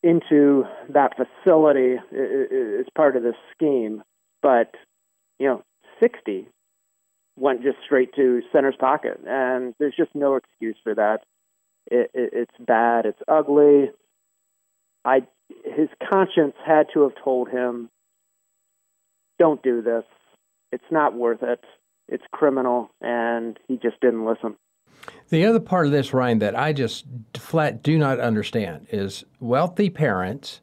into 0.03 0.65
that 0.91 1.15
facility 1.17 1.95
as 1.95 2.87
part 2.95 3.17
of 3.17 3.23
this 3.23 3.35
scheme. 3.55 4.03
But 4.43 4.75
you 5.39 5.49
know, 5.49 5.63
sixty 6.01 6.49
went 7.41 7.63
just 7.63 7.79
straight 7.85 8.15
to 8.15 8.43
center's 8.53 8.77
pocket, 8.79 9.21
and 9.27 9.75
there's 9.79 9.97
just 9.97 10.15
no 10.15 10.37
excuse 10.37 10.77
for 10.85 10.95
that. 10.95 11.21
It, 11.91 12.11
it, 12.15 12.31
it's 12.33 12.55
bad. 12.61 13.07
It's 13.07 13.21
ugly. 13.27 13.91
I 15.05 15.23
his 15.65 15.89
conscience 16.09 16.55
had 16.65 16.87
to 16.95 17.03
have 17.03 17.13
told 17.25 17.49
him, 17.49 17.89
"Don't 19.39 19.63
do 19.63 19.83
this. 19.83 20.05
It's 20.71 20.85
not 20.91 21.15
worth 21.15 21.43
it. 21.43 21.65
It's 22.09 22.25
criminal," 22.31 22.91
and 23.01 23.59
he 23.67 23.77
just 23.77 24.01
didn't 24.01 24.27
listen. 24.27 24.57
The 25.31 25.47
other 25.47 25.61
part 25.61 25.87
of 25.87 25.93
this, 25.93 26.13
Ryan, 26.13 26.41
that 26.41 26.59
I 26.59 26.73
just 26.73 27.07
flat 27.35 27.83
do 27.83 27.97
not 27.97 28.21
understand 28.21 28.87
is 28.91 29.25
wealthy 29.41 29.89
parents. 29.89 30.61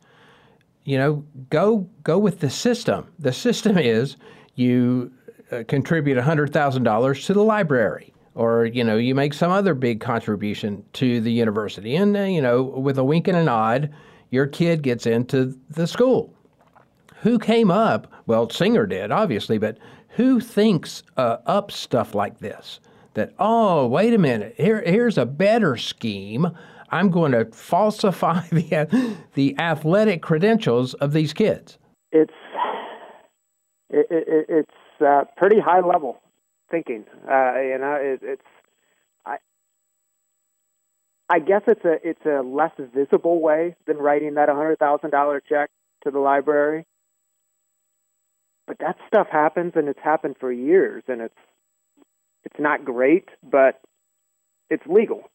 You 0.84 0.98
know, 0.98 1.25
go 1.50 1.89
go 2.03 2.19
with 2.19 2.39
the 2.39 2.50
system. 2.50 3.12
The 3.17 3.34
system 3.34 3.77
is 3.77 4.15
you 4.55 5.12
uh, 5.51 5.63
contribute 5.68 6.18
$100,000 6.18 7.25
to 7.25 7.34
the 7.34 7.44
library. 7.44 8.13
Or 8.36 8.66
you 8.66 8.84
know 8.84 8.98
you 8.98 9.16
make 9.16 9.34
some 9.34 9.51
other 9.51 9.74
big 9.74 10.00
contribution 10.00 10.86
to 10.94 11.20
the 11.20 11.32
university. 11.32 11.96
And 11.96 12.16
uh, 12.16 12.22
you 12.22 12.42
know 12.42 12.62
with 12.62 13.00
a 13.00 13.04
wink 13.04 13.27
and 13.27 13.36
a 13.36 13.44
nod 13.44 13.92
your 14.30 14.46
kid 14.46 14.84
gets 14.84 15.08
into 15.08 15.58
the 15.72 15.88
school. 15.88 16.32
Who 17.22 17.39
came 17.39 17.72
up? 17.72 18.12
Well 18.27 18.48
singer 18.51 18.86
did 18.86 19.12
obviously 19.12 19.58
but 19.58 19.80
who 20.10 20.39
thinks 20.39 21.01
uh, 21.18 21.38
up 21.48 21.72
stuff 21.72 22.13
like 22.13 22.38
this? 22.38 22.80
That 23.16 23.34
oh 23.39 23.88
wait 23.88 24.13
a 24.13 24.20
minute 24.20 24.54
here 24.58 24.84
here's 24.86 25.18
a 25.18 25.25
better 25.25 25.75
scheme. 25.75 26.48
I'm 26.89 27.10
going 27.10 27.32
to 27.32 27.46
falsify 27.46 28.48
the 28.51 29.18
the 29.34 29.58
athletic 29.58 30.22
credentials 30.22 30.94
of 30.96 31.12
these 31.12 31.34
kids. 31.34 31.80
It's 32.12 32.34
it, 33.89 34.06
it, 34.12 34.46
it's 34.48 34.72
uh, 35.01 35.25
pretty 35.36 35.60
high 35.60 35.82
level 35.82 36.20
thinking. 36.70 37.06
Uh, 37.30 37.54
you 37.60 37.77
know, 37.80 37.98
it, 38.00 38.20
it's 38.24 38.42
I 39.25 39.38
I 41.30 41.39
guess 41.39 41.62
it's 41.68 41.86
a 41.86 41.98
it's 42.08 42.25
a 42.25 42.42
less 42.42 42.72
visible 42.94 43.42
way 43.42 43.75
than 43.86 43.98
writing 43.98 44.36
that 44.36 44.50
hundred 44.50 44.80
thousand 44.80 45.12
dollar 45.12 45.42
check 45.42 45.70
to 46.04 46.12
the 46.12 46.20
library. 46.20 46.86
But 48.66 48.80
that 48.80 48.98
stuff 49.08 49.27
happens, 49.32 49.74
and 49.75 49.88
it's 49.88 50.00
happened 50.04 50.36
for 50.39 50.51
years, 50.51 51.04
and 51.08 51.22
it's 51.22 51.38
it's 52.44 52.60
not 52.60 52.86
great, 52.86 53.30
but 53.44 53.82
it's 54.70 54.86
legal. 54.88 55.30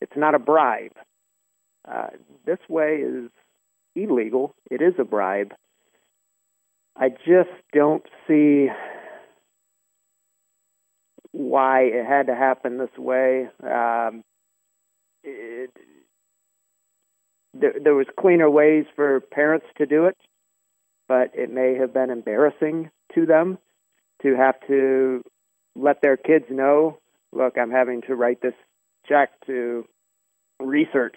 It's 0.00 0.16
not 0.16 0.34
a 0.34 0.38
bribe. 0.38 0.96
Uh, 1.90 2.08
this 2.46 2.58
way 2.68 2.96
is 2.96 3.30
illegal. 3.94 4.54
It 4.70 4.80
is 4.82 4.94
a 4.98 5.04
bribe. 5.04 5.54
I 6.96 7.08
just 7.08 7.50
don't 7.72 8.04
see 8.28 8.68
why 11.32 11.82
it 11.82 12.06
had 12.06 12.26
to 12.26 12.34
happen 12.34 12.78
this 12.78 12.96
way. 12.98 13.48
Um, 13.62 14.22
it, 15.24 15.70
there, 17.54 17.74
there 17.82 17.94
was 17.94 18.06
cleaner 18.18 18.50
ways 18.50 18.84
for 18.94 19.20
parents 19.20 19.66
to 19.78 19.86
do 19.86 20.06
it, 20.06 20.16
but 21.08 21.30
it 21.34 21.52
may 21.52 21.74
have 21.74 21.92
been 21.92 22.10
embarrassing 22.10 22.90
to 23.14 23.26
them 23.26 23.58
to 24.22 24.36
have 24.36 24.56
to 24.68 25.22
let 25.74 26.02
their 26.02 26.16
kids 26.16 26.46
know, 26.50 26.98
look, 27.32 27.56
I'm 27.58 27.70
having 27.70 28.02
to 28.02 28.14
write 28.14 28.40
this 28.42 28.54
check 29.06 29.30
to 29.46 29.86
research 30.60 31.16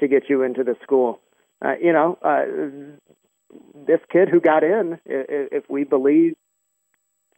to 0.00 0.08
get 0.08 0.24
you 0.28 0.42
into 0.42 0.64
the 0.64 0.76
school. 0.82 1.20
Uh, 1.64 1.74
you 1.80 1.92
know, 1.92 2.18
uh, 2.22 2.44
this 3.86 4.00
kid 4.10 4.28
who 4.28 4.40
got 4.40 4.64
in, 4.64 4.98
if 5.04 5.64
we 5.68 5.84
believe 5.84 6.34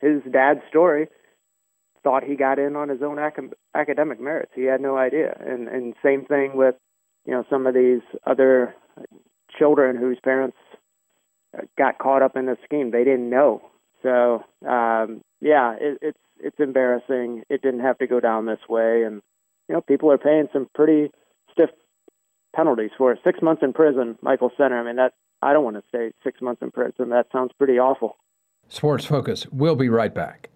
his 0.00 0.22
dad's 0.30 0.60
story, 0.68 1.08
thought 2.02 2.22
he 2.22 2.36
got 2.36 2.58
in 2.58 2.76
on 2.76 2.88
his 2.88 3.02
own 3.02 3.18
ac- 3.18 3.54
academic 3.74 4.20
merits. 4.20 4.52
He 4.54 4.64
had 4.64 4.80
no 4.80 4.96
idea. 4.96 5.36
And 5.44 5.68
and 5.68 5.94
same 6.02 6.24
thing 6.24 6.56
with 6.56 6.74
you 7.24 7.32
know 7.32 7.44
some 7.48 7.66
of 7.66 7.74
these 7.74 8.02
other 8.26 8.74
children 9.58 9.96
whose 9.96 10.18
parents 10.22 10.56
got 11.78 11.98
caught 11.98 12.22
up 12.22 12.36
in 12.36 12.46
the 12.46 12.56
scheme. 12.64 12.90
They 12.90 13.04
didn't 13.04 13.30
know. 13.30 13.62
So 14.02 14.44
um, 14.68 15.22
yeah, 15.40 15.76
it, 15.80 15.98
it's 16.02 16.18
it's 16.38 16.60
embarrassing. 16.60 17.42
It 17.48 17.62
didn't 17.62 17.80
have 17.80 17.98
to 17.98 18.06
go 18.06 18.20
down 18.20 18.46
this 18.46 18.68
way, 18.68 19.02
and 19.04 19.22
you 19.68 19.74
know 19.74 19.80
people 19.80 20.12
are 20.12 20.18
paying 20.18 20.48
some 20.52 20.68
pretty 20.74 21.10
penalties 22.54 22.90
for 22.96 23.12
it. 23.12 23.18
Six 23.24 23.40
months 23.42 23.62
in 23.62 23.72
prison, 23.72 24.16
Michael 24.22 24.50
Center. 24.56 24.78
I 24.78 24.84
mean 24.84 24.96
that 24.96 25.12
I 25.42 25.52
don't 25.52 25.64
want 25.64 25.76
to 25.76 25.82
say 25.92 26.12
six 26.22 26.40
months 26.40 26.62
in 26.62 26.70
prison. 26.70 27.10
That 27.10 27.26
sounds 27.32 27.52
pretty 27.58 27.78
awful. 27.78 28.16
Sports 28.68 29.04
Focus. 29.04 29.46
We'll 29.52 29.76
be 29.76 29.88
right 29.88 30.14
back. 30.14 30.48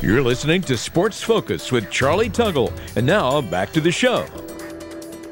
You're 0.00 0.22
listening 0.22 0.60
to 0.62 0.76
Sports 0.76 1.22
Focus 1.22 1.72
with 1.72 1.90
Charlie 1.90 2.30
Tuggle. 2.30 2.72
And 2.96 3.06
now 3.06 3.40
back 3.40 3.72
to 3.72 3.80
the 3.80 3.90
show. 3.90 4.26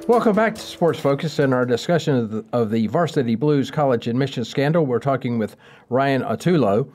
Welcome 0.09 0.35
back 0.35 0.55
to 0.55 0.61
Sports 0.61 0.99
Focus 0.99 1.39
and 1.39 1.53
our 1.53 1.67
discussion 1.67 2.17
of 2.17 2.31
the, 2.31 2.45
of 2.53 2.71
the 2.71 2.87
Varsity 2.87 3.35
Blues 3.35 3.71
college 3.71 4.09
admission 4.09 4.45
scandal. 4.45 4.87
We're 4.87 4.99
talking 4.99 5.39
with 5.39 5.57
Ryan 5.89 6.23
Autullo. 6.23 6.91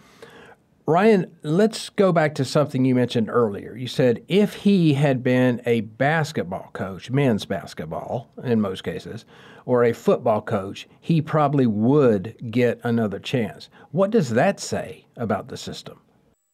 Ryan, 0.88 1.32
let's 1.44 1.90
go 1.90 2.12
back 2.12 2.34
to 2.36 2.46
something 2.46 2.86
you 2.86 2.96
mentioned 2.96 3.30
earlier. 3.30 3.76
You 3.76 3.88
said 3.88 4.24
if 4.28 4.54
he 4.56 4.96
had 4.96 5.24
been 5.24 5.62
a 5.66 5.82
basketball 5.82 6.70
coach, 6.74 7.12
men's 7.12 7.46
basketball 7.46 8.32
in 8.44 8.60
most 8.62 8.84
cases, 8.84 9.26
or 9.66 9.84
a 9.84 9.94
football 9.94 10.42
coach, 10.42 10.88
he 11.00 11.22
probably 11.22 11.68
would 11.68 12.36
get 12.50 12.80
another 12.84 13.20
chance. 13.20 13.70
What 13.92 14.10
does 14.10 14.32
that 14.32 14.60
say 14.60 15.06
about 15.16 15.50
the 15.50 15.58
system? 15.58 16.02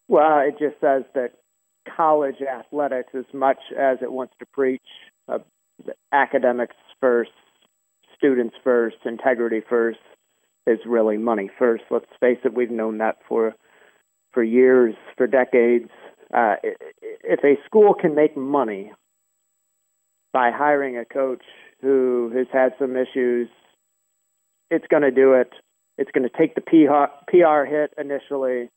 Well, 0.09 0.39
it 0.39 0.55
just 0.59 0.79
says 0.81 1.03
that 1.15 1.33
college 1.95 2.41
athletics, 2.41 3.13
as 3.17 3.25
much 3.33 3.59
as 3.79 3.99
it 4.01 4.11
wants 4.11 4.33
to 4.39 4.45
preach 4.45 4.81
uh, 5.29 5.39
academics 6.11 6.75
first, 6.99 7.31
students 8.17 8.55
first, 8.63 8.97
integrity 9.05 9.61
first, 9.67 9.99
is 10.65 10.79
really 10.85 11.17
money 11.17 11.49
first. 11.57 11.83
Let's 11.89 12.05
face 12.19 12.39
it, 12.43 12.53
we've 12.53 12.71
known 12.71 12.97
that 12.97 13.17
for 13.27 13.53
for 14.37 14.43
years, 14.43 14.93
for 15.17 15.25
decades. 15.25 15.89
Uh, 16.31 16.57
if 17.01 17.43
a 17.43 17.57
school 17.65 17.95
can 17.95 18.13
make 18.13 18.37
money 18.37 18.91
by 20.31 20.51
hiring 20.51 20.95
a 20.95 21.05
coach 21.05 21.41
who 21.81 22.31
has 22.37 22.45
had 22.53 22.73
some 22.77 22.95
issues, 22.95 23.49
it's 24.69 24.85
going 24.91 25.01
to 25.01 25.09
do 25.09 25.33
it. 25.33 25.53
It's 25.97 26.11
going 26.11 26.29
to 26.29 26.37
take 26.37 26.53
the 26.53 26.61
PR, 26.61 27.63
hit 27.65 27.95
initially, 27.97 28.69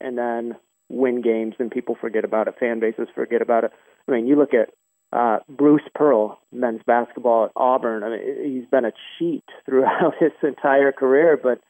and 0.00 0.16
then 0.16 0.56
win 0.88 1.20
games 1.20 1.56
and 1.58 1.70
people 1.70 1.94
forget 2.00 2.24
about 2.24 2.48
it. 2.48 2.54
Fan 2.58 2.80
bases 2.80 3.08
forget 3.14 3.42
about 3.42 3.64
it. 3.64 3.72
I 4.08 4.12
mean, 4.12 4.26
you 4.26 4.36
look 4.36 4.54
at 4.54 4.70
uh, 5.12 5.40
Bruce 5.46 5.82
Pearl, 5.94 6.40
men's 6.52 6.80
basketball 6.86 7.44
at 7.44 7.52
Auburn. 7.54 8.02
I 8.02 8.16
mean, 8.16 8.50
he's 8.50 8.70
been 8.70 8.86
a 8.86 8.92
cheat 9.18 9.44
throughout 9.66 10.14
his 10.20 10.32
entire 10.42 10.90
career, 10.90 11.38
but 11.42 11.60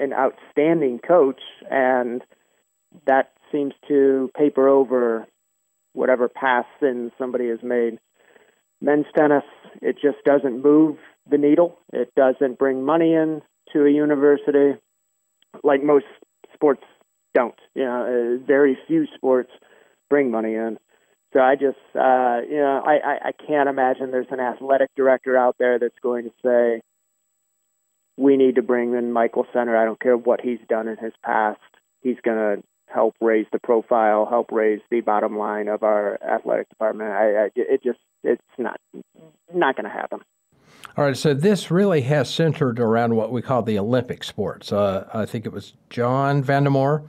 an 0.00 0.12
outstanding 0.12 0.98
coach, 0.98 1.42
and 1.70 2.24
that 3.06 3.32
seems 3.52 3.74
to 3.88 4.30
paper 4.36 4.68
over 4.68 5.26
whatever 5.92 6.28
past 6.28 6.68
sins 6.80 7.12
somebody 7.18 7.48
has 7.48 7.62
made. 7.62 7.98
Men's 8.80 9.06
tennis, 9.16 9.44
it 9.82 9.96
just 10.00 10.24
doesn't 10.24 10.62
move 10.62 10.96
the 11.28 11.38
needle. 11.38 11.78
It 11.92 12.12
doesn't 12.16 12.58
bring 12.58 12.84
money 12.84 13.12
in 13.12 13.42
to 13.72 13.84
a 13.84 13.90
university 13.90 14.78
like 15.62 15.82
most 15.82 16.06
sports 16.54 16.82
don't. 17.34 17.58
You 17.74 17.84
know, 17.84 18.38
uh, 18.40 18.46
very 18.46 18.78
few 18.86 19.06
sports 19.14 19.50
bring 20.08 20.30
money 20.30 20.54
in. 20.54 20.78
So 21.32 21.40
I 21.40 21.54
just, 21.54 21.78
uh, 21.94 22.40
you 22.48 22.56
know, 22.56 22.82
I, 22.84 22.94
I, 22.94 23.18
I 23.26 23.32
can't 23.46 23.68
imagine 23.68 24.10
there's 24.10 24.26
an 24.30 24.40
athletic 24.40 24.90
director 24.96 25.36
out 25.36 25.56
there 25.58 25.78
that's 25.78 25.98
going 26.02 26.24
to 26.24 26.32
say, 26.44 26.82
we 28.16 28.36
need 28.36 28.56
to 28.56 28.62
bring 28.62 28.94
in 28.94 29.12
Michael 29.12 29.46
Center. 29.52 29.76
I 29.76 29.84
don't 29.84 30.00
care 30.00 30.16
what 30.16 30.40
he's 30.40 30.58
done 30.68 30.88
in 30.88 30.96
his 30.96 31.12
past. 31.24 31.60
He's 32.02 32.16
going 32.24 32.36
to 32.36 32.62
help 32.92 33.14
raise 33.20 33.46
the 33.52 33.58
profile, 33.58 34.26
help 34.26 34.50
raise 34.52 34.80
the 34.90 35.00
bottom 35.00 35.38
line 35.38 35.68
of 35.68 35.82
our 35.82 36.18
athletic 36.22 36.68
department. 36.68 37.10
I, 37.10 37.44
I 37.44 37.50
it 37.54 37.82
just, 37.82 37.98
it's 38.22 38.42
not, 38.58 38.80
not 39.52 39.76
going 39.76 39.84
to 39.84 39.90
happen. 39.90 40.20
All 40.96 41.04
right, 41.04 41.16
so 41.16 41.34
this 41.34 41.70
really 41.70 42.00
has 42.02 42.32
centered 42.32 42.80
around 42.80 43.14
what 43.14 43.30
we 43.30 43.42
call 43.42 43.62
the 43.62 43.78
Olympic 43.78 44.24
sports. 44.24 44.72
Uh, 44.72 45.08
I 45.14 45.24
think 45.24 45.46
it 45.46 45.52
was 45.52 45.74
John 45.88 46.42
Vandemore 46.42 47.06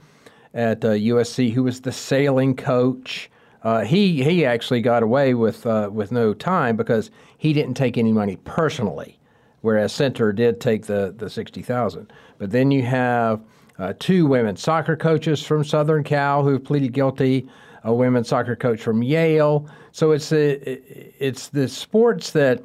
at 0.54 0.84
uh, 0.84 0.90
USC 0.90 1.52
who 1.52 1.64
was 1.64 1.80
the 1.80 1.92
sailing 1.92 2.54
coach. 2.54 3.30
Uh, 3.62 3.84
he 3.84 4.22
he 4.22 4.44
actually 4.44 4.82
got 4.82 5.02
away 5.02 5.34
with 5.34 5.66
uh, 5.66 5.88
with 5.92 6.12
no 6.12 6.34
time 6.34 6.76
because 6.76 7.10
he 7.36 7.52
didn't 7.52 7.74
take 7.74 7.96
any 7.96 8.12
money 8.12 8.36
personally, 8.44 9.18
whereas 9.60 9.92
Center 9.92 10.32
did 10.32 10.60
take 10.60 10.86
the 10.86 11.14
the 11.16 11.30
sixty 11.30 11.62
thousand. 11.62 12.12
But 12.38 12.50
then 12.50 12.70
you 12.70 12.82
have 12.82 13.40
uh, 13.82 13.92
two 13.98 14.26
women 14.26 14.56
soccer 14.56 14.96
coaches 14.96 15.42
from 15.42 15.64
Southern 15.64 16.04
Cal 16.04 16.44
who 16.44 16.58
pleaded 16.60 16.92
guilty, 16.92 17.48
a 17.82 17.92
women's 17.92 18.28
soccer 18.28 18.54
coach 18.54 18.80
from 18.80 19.02
Yale. 19.02 19.68
So 19.90 20.12
it's 20.12 20.32
a, 20.32 20.52
it's 21.22 21.48
the 21.48 21.66
sports 21.66 22.30
that, 22.30 22.62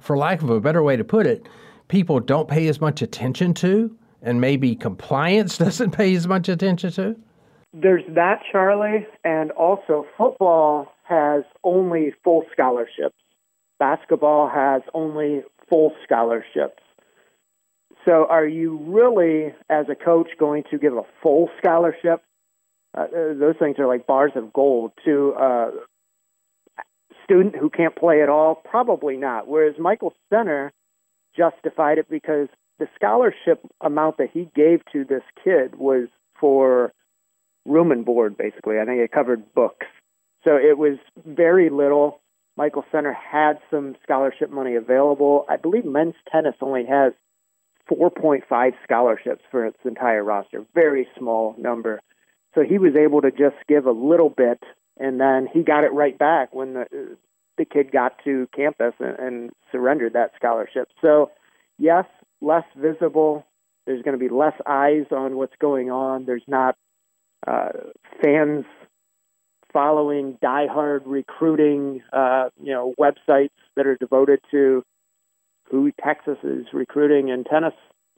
for 0.00 0.18
lack 0.18 0.42
of 0.42 0.50
a 0.50 0.60
better 0.60 0.82
way 0.82 0.96
to 0.96 1.04
put 1.04 1.28
it, 1.28 1.46
people 1.86 2.18
don't 2.18 2.48
pay 2.48 2.66
as 2.66 2.80
much 2.80 3.00
attention 3.00 3.54
to, 3.54 3.96
and 4.22 4.40
maybe 4.40 4.74
compliance 4.74 5.56
doesn't 5.64 5.92
pay 5.92 6.12
as 6.16 6.26
much 6.26 6.48
attention 6.48 6.90
to. 6.92 7.16
There's 7.72 8.02
that, 8.08 8.40
Charlie, 8.50 9.06
and 9.22 9.52
also 9.52 10.04
football 10.18 10.92
has 11.04 11.44
only 11.62 12.12
full 12.24 12.42
scholarships. 12.52 13.14
Basketball 13.78 14.48
has 14.52 14.82
only 14.94 15.42
full 15.68 15.92
scholarships. 16.02 16.82
So, 18.04 18.26
are 18.28 18.46
you 18.46 18.78
really, 18.86 19.54
as 19.70 19.86
a 19.88 19.94
coach, 19.94 20.28
going 20.38 20.64
to 20.70 20.78
give 20.78 20.94
a 20.94 21.04
full 21.22 21.48
scholarship? 21.58 22.22
Uh, 22.96 23.02
uh 23.02 23.34
those 23.38 23.56
things 23.58 23.78
are 23.78 23.86
like 23.86 24.06
bars 24.06 24.32
of 24.36 24.52
gold 24.52 24.92
to 25.04 25.34
a 25.38 25.70
student 27.24 27.56
who 27.56 27.70
can't 27.70 27.96
play 27.96 28.22
at 28.22 28.28
all. 28.28 28.54
Probably 28.54 29.16
not. 29.16 29.48
Whereas 29.48 29.74
Michael 29.78 30.14
Center 30.30 30.72
justified 31.36 31.98
it 31.98 32.08
because 32.08 32.48
the 32.78 32.86
scholarship 32.94 33.60
amount 33.80 34.18
that 34.18 34.30
he 34.32 34.48
gave 34.54 34.82
to 34.92 35.04
this 35.04 35.22
kid 35.42 35.76
was 35.76 36.08
for 36.38 36.92
room 37.64 37.90
and 37.90 38.04
board, 38.04 38.36
basically. 38.36 38.78
I 38.78 38.84
think 38.84 39.00
it 39.00 39.12
covered 39.12 39.54
books. 39.54 39.86
So 40.44 40.56
it 40.56 40.76
was 40.76 40.98
very 41.24 41.70
little. 41.70 42.20
Michael 42.56 42.84
Center 42.92 43.12
had 43.12 43.58
some 43.70 43.96
scholarship 44.02 44.50
money 44.50 44.74
available. 44.74 45.46
I 45.48 45.56
believe 45.56 45.84
men's 45.84 46.14
tennis 46.30 46.54
only 46.60 46.84
has 46.86 47.12
4.5 47.90 48.72
scholarships 48.82 49.42
for 49.50 49.66
its 49.66 49.78
entire 49.84 50.24
roster, 50.24 50.64
very 50.74 51.06
small 51.18 51.54
number. 51.58 52.00
So 52.54 52.62
he 52.62 52.78
was 52.78 52.94
able 52.96 53.20
to 53.22 53.30
just 53.30 53.56
give 53.68 53.86
a 53.86 53.92
little 53.92 54.30
bit, 54.30 54.62
and 54.98 55.20
then 55.20 55.48
he 55.52 55.62
got 55.62 55.84
it 55.84 55.92
right 55.92 56.16
back 56.16 56.54
when 56.54 56.74
the 56.74 57.16
the 57.56 57.64
kid 57.64 57.92
got 57.92 58.14
to 58.24 58.48
campus 58.54 58.94
and, 58.98 59.18
and 59.18 59.50
surrendered 59.70 60.14
that 60.14 60.32
scholarship. 60.36 60.88
So, 61.00 61.30
yes, 61.78 62.04
less 62.40 62.64
visible. 62.76 63.46
There's 63.86 64.02
going 64.02 64.18
to 64.18 64.28
be 64.28 64.32
less 64.32 64.54
eyes 64.66 65.06
on 65.10 65.36
what's 65.36 65.54
going 65.60 65.90
on. 65.90 66.24
There's 66.24 66.44
not 66.48 66.76
uh, 67.46 67.68
fans 68.22 68.64
following 69.72 70.38
diehard 70.42 71.02
recruiting, 71.04 72.02
uh, 72.12 72.48
you 72.62 72.72
know, 72.72 72.94
websites 72.98 73.50
that 73.76 73.86
are 73.86 73.96
devoted 73.96 74.40
to 74.50 74.84
who 75.70 75.92
Texas 76.02 76.38
is 76.42 76.66
recruiting 76.72 77.28
in 77.28 77.44
tennis. 77.44 77.74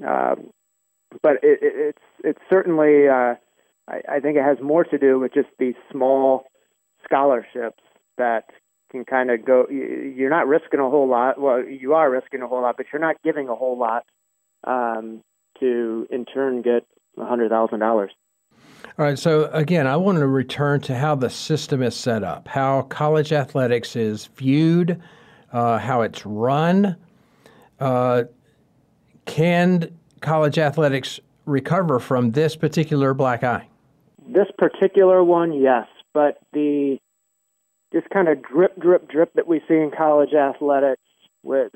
Um, 0.06 0.50
but 1.22 1.34
it, 1.42 1.58
it, 1.62 1.72
it's 1.76 2.02
it's 2.24 2.40
certainly 2.50 3.08
uh, 3.08 3.34
I, 3.88 4.16
I 4.16 4.20
think 4.20 4.36
it 4.36 4.44
has 4.44 4.58
more 4.62 4.84
to 4.84 4.98
do 4.98 5.18
with 5.18 5.32
just 5.34 5.48
these 5.58 5.74
small 5.90 6.46
scholarships 7.04 7.82
that 8.18 8.44
can 8.90 9.04
kind 9.04 9.30
of 9.30 9.44
go. 9.44 9.66
You're 9.68 10.30
not 10.30 10.46
risking 10.46 10.80
a 10.80 10.90
whole 10.90 11.08
lot. 11.08 11.40
Well, 11.40 11.64
you 11.64 11.94
are 11.94 12.10
risking 12.10 12.42
a 12.42 12.48
whole 12.48 12.62
lot, 12.62 12.76
but 12.76 12.86
you're 12.92 13.00
not 13.00 13.16
giving 13.22 13.48
a 13.48 13.54
whole 13.54 13.78
lot 13.78 14.04
um, 14.64 15.22
to 15.60 16.06
in 16.10 16.24
turn 16.24 16.62
get 16.62 16.86
a 17.18 17.24
hundred 17.24 17.50
thousand 17.50 17.80
dollars. 17.80 18.10
All 18.98 19.04
right. 19.04 19.18
So 19.18 19.50
again, 19.52 19.86
I 19.86 19.96
want 19.96 20.18
to 20.18 20.26
return 20.26 20.80
to 20.82 20.94
how 20.94 21.14
the 21.14 21.30
system 21.30 21.82
is 21.82 21.94
set 21.94 22.24
up, 22.24 22.48
how 22.48 22.82
college 22.82 23.32
athletics 23.32 23.94
is 23.96 24.26
viewed, 24.26 25.00
uh, 25.52 25.78
how 25.78 26.02
it's 26.02 26.24
run. 26.24 26.96
Uh, 27.80 28.24
can 29.26 29.96
college 30.20 30.58
athletics 30.58 31.20
recover 31.44 31.98
from 31.98 32.32
this 32.32 32.56
particular 32.56 33.14
black 33.14 33.44
eye? 33.44 33.68
This 34.26 34.48
particular 34.58 35.22
one, 35.22 35.52
yes, 35.52 35.86
but 36.12 36.38
the 36.52 36.98
this 37.92 38.02
kind 38.12 38.28
of 38.28 38.42
drip, 38.42 38.78
drip, 38.80 39.08
drip 39.08 39.32
that 39.34 39.46
we 39.46 39.60
see 39.68 39.74
in 39.74 39.90
college 39.96 40.34
athletics 40.34 41.02
with 41.42 41.72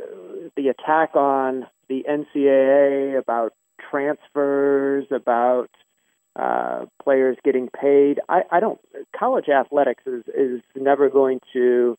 the 0.57 0.69
attack 0.69 1.15
on 1.15 1.67
the 1.89 2.05
NCAA 2.09 3.17
about 3.17 3.53
transfers, 3.91 5.07
about 5.11 5.71
uh, 6.37 6.87
players 7.03 7.37
getting 7.45 7.69
paid. 7.69 8.21
I, 8.29 8.43
I 8.51 8.61
don't. 8.61 8.81
College 9.17 9.49
athletics 9.49 10.03
is 10.07 10.25
is 10.29 10.61
never 10.77 11.09
going 11.09 11.41
to 11.53 11.97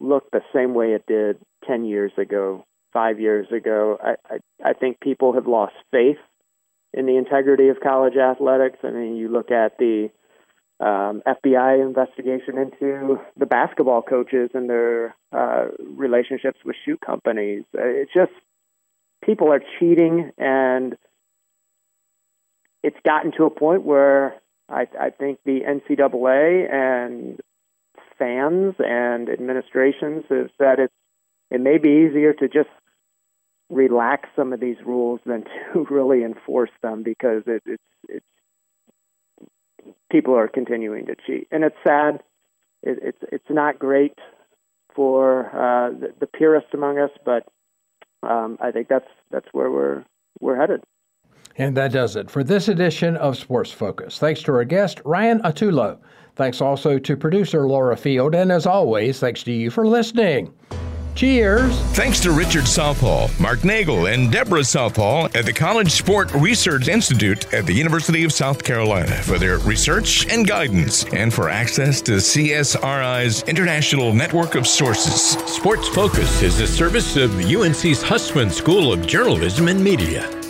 look 0.00 0.30
the 0.30 0.42
same 0.54 0.74
way 0.74 0.92
it 0.92 1.04
did 1.06 1.38
ten 1.66 1.84
years 1.84 2.12
ago, 2.16 2.64
five 2.92 3.20
years 3.20 3.46
ago. 3.52 3.98
I 4.02 4.14
I, 4.28 4.70
I 4.70 4.72
think 4.72 5.00
people 5.00 5.34
have 5.34 5.46
lost 5.46 5.74
faith 5.90 6.18
in 6.92 7.06
the 7.06 7.16
integrity 7.16 7.68
of 7.68 7.80
college 7.80 8.16
athletics. 8.16 8.78
I 8.82 8.90
mean, 8.90 9.16
you 9.16 9.28
look 9.28 9.50
at 9.50 9.78
the 9.78 10.10
um, 10.80 11.22
FBI 11.26 11.80
investigation 11.80 12.58
into 12.58 13.20
the 13.36 13.46
basketball 13.46 14.02
coaches 14.02 14.50
and 14.52 14.68
their 14.68 15.14
uh, 15.32 15.66
relationships 15.80 16.58
with 16.64 16.76
shoe 16.84 16.98
companies. 16.98 17.62
It's 17.72 18.12
just 18.12 18.32
people 19.24 19.52
are 19.52 19.62
cheating 19.78 20.32
and 20.36 20.96
it's 22.82 22.96
gotten 23.04 23.32
to 23.36 23.44
a 23.44 23.50
point 23.50 23.84
where 23.84 24.34
I, 24.68 24.86
I 25.00 25.10
think 25.10 25.38
the 25.44 25.60
NCAA 25.60 26.72
and 26.72 27.40
fans 28.18 28.74
and 28.78 29.28
administrations 29.28 30.24
have 30.28 30.50
said 30.58 30.78
it's 30.78 30.94
it 31.50 31.60
may 31.60 31.76
be 31.76 32.08
easier 32.08 32.32
to 32.32 32.48
just 32.48 32.70
relax 33.72 34.28
some 34.36 34.52
of 34.52 34.60
these 34.60 34.76
rules 34.84 35.20
than 35.24 35.44
to 35.72 35.86
really 35.90 36.22
enforce 36.22 36.70
them 36.82 37.02
because 37.02 37.42
it, 37.46 37.62
it's 37.66 37.82
it's 38.08 38.26
people 40.10 40.36
are 40.36 40.48
continuing 40.48 41.06
to 41.06 41.16
cheat 41.26 41.48
and 41.50 41.64
it's 41.64 41.76
sad. 41.82 42.22
It, 42.82 42.98
it's 43.02 43.18
it's 43.32 43.50
not 43.50 43.78
great 43.78 44.18
for 44.94 45.46
uh, 45.46 45.90
the, 45.90 46.14
the 46.20 46.26
purists 46.26 46.70
among 46.74 46.98
us, 46.98 47.10
but 47.24 47.46
um, 48.22 48.58
I 48.60 48.70
think 48.70 48.88
that's 48.88 49.08
that's 49.30 49.48
where 49.52 49.70
we're 49.70 50.04
we're 50.40 50.56
headed. 50.56 50.82
And 51.58 51.76
that 51.76 51.92
does 51.92 52.16
it 52.16 52.30
for 52.30 52.42
this 52.42 52.68
edition 52.68 53.16
of 53.16 53.36
Sports 53.36 53.70
Focus. 53.70 54.18
Thanks 54.18 54.42
to 54.42 54.52
our 54.52 54.64
guest, 54.64 55.02
Ryan 55.04 55.40
Autullo. 55.42 55.98
Thanks 56.34 56.62
also 56.62 56.98
to 56.98 57.16
producer 57.16 57.66
Laura 57.66 57.96
Field. 57.96 58.34
And 58.34 58.50
as 58.50 58.64
always, 58.64 59.20
thanks 59.20 59.42
to 59.42 59.52
you 59.52 59.70
for 59.70 59.86
listening. 59.86 60.52
Cheers. 61.14 61.78
Thanks 61.92 62.20
to 62.20 62.32
Richard 62.32 62.66
Southall, 62.66 63.30
Mark 63.38 63.64
Nagel, 63.64 64.06
and 64.06 64.32
Deborah 64.32 64.64
Southall 64.64 65.26
at 65.34 65.44
the 65.44 65.52
College 65.52 65.90
Sport 65.90 66.32
Research 66.32 66.88
Institute 66.88 67.52
at 67.52 67.66
the 67.66 67.72
University 67.72 68.24
of 68.24 68.32
South 68.32 68.64
Carolina 68.64 69.12
for 69.22 69.38
their 69.38 69.58
research 69.58 70.26
and 70.28 70.46
guidance 70.46 71.04
and 71.12 71.32
for 71.32 71.48
access 71.48 72.00
to 72.02 72.12
CSRI's 72.12 73.42
international 73.44 74.14
network 74.14 74.54
of 74.54 74.66
sources. 74.66 75.32
Sports 75.52 75.88
Focus 75.88 76.42
is 76.42 76.60
a 76.60 76.66
service 76.66 77.16
of 77.16 77.32
UNC's 77.38 78.02
Hussman 78.02 78.50
School 78.50 78.92
of 78.92 79.06
Journalism 79.06 79.68
and 79.68 79.82
Media. 79.82 80.41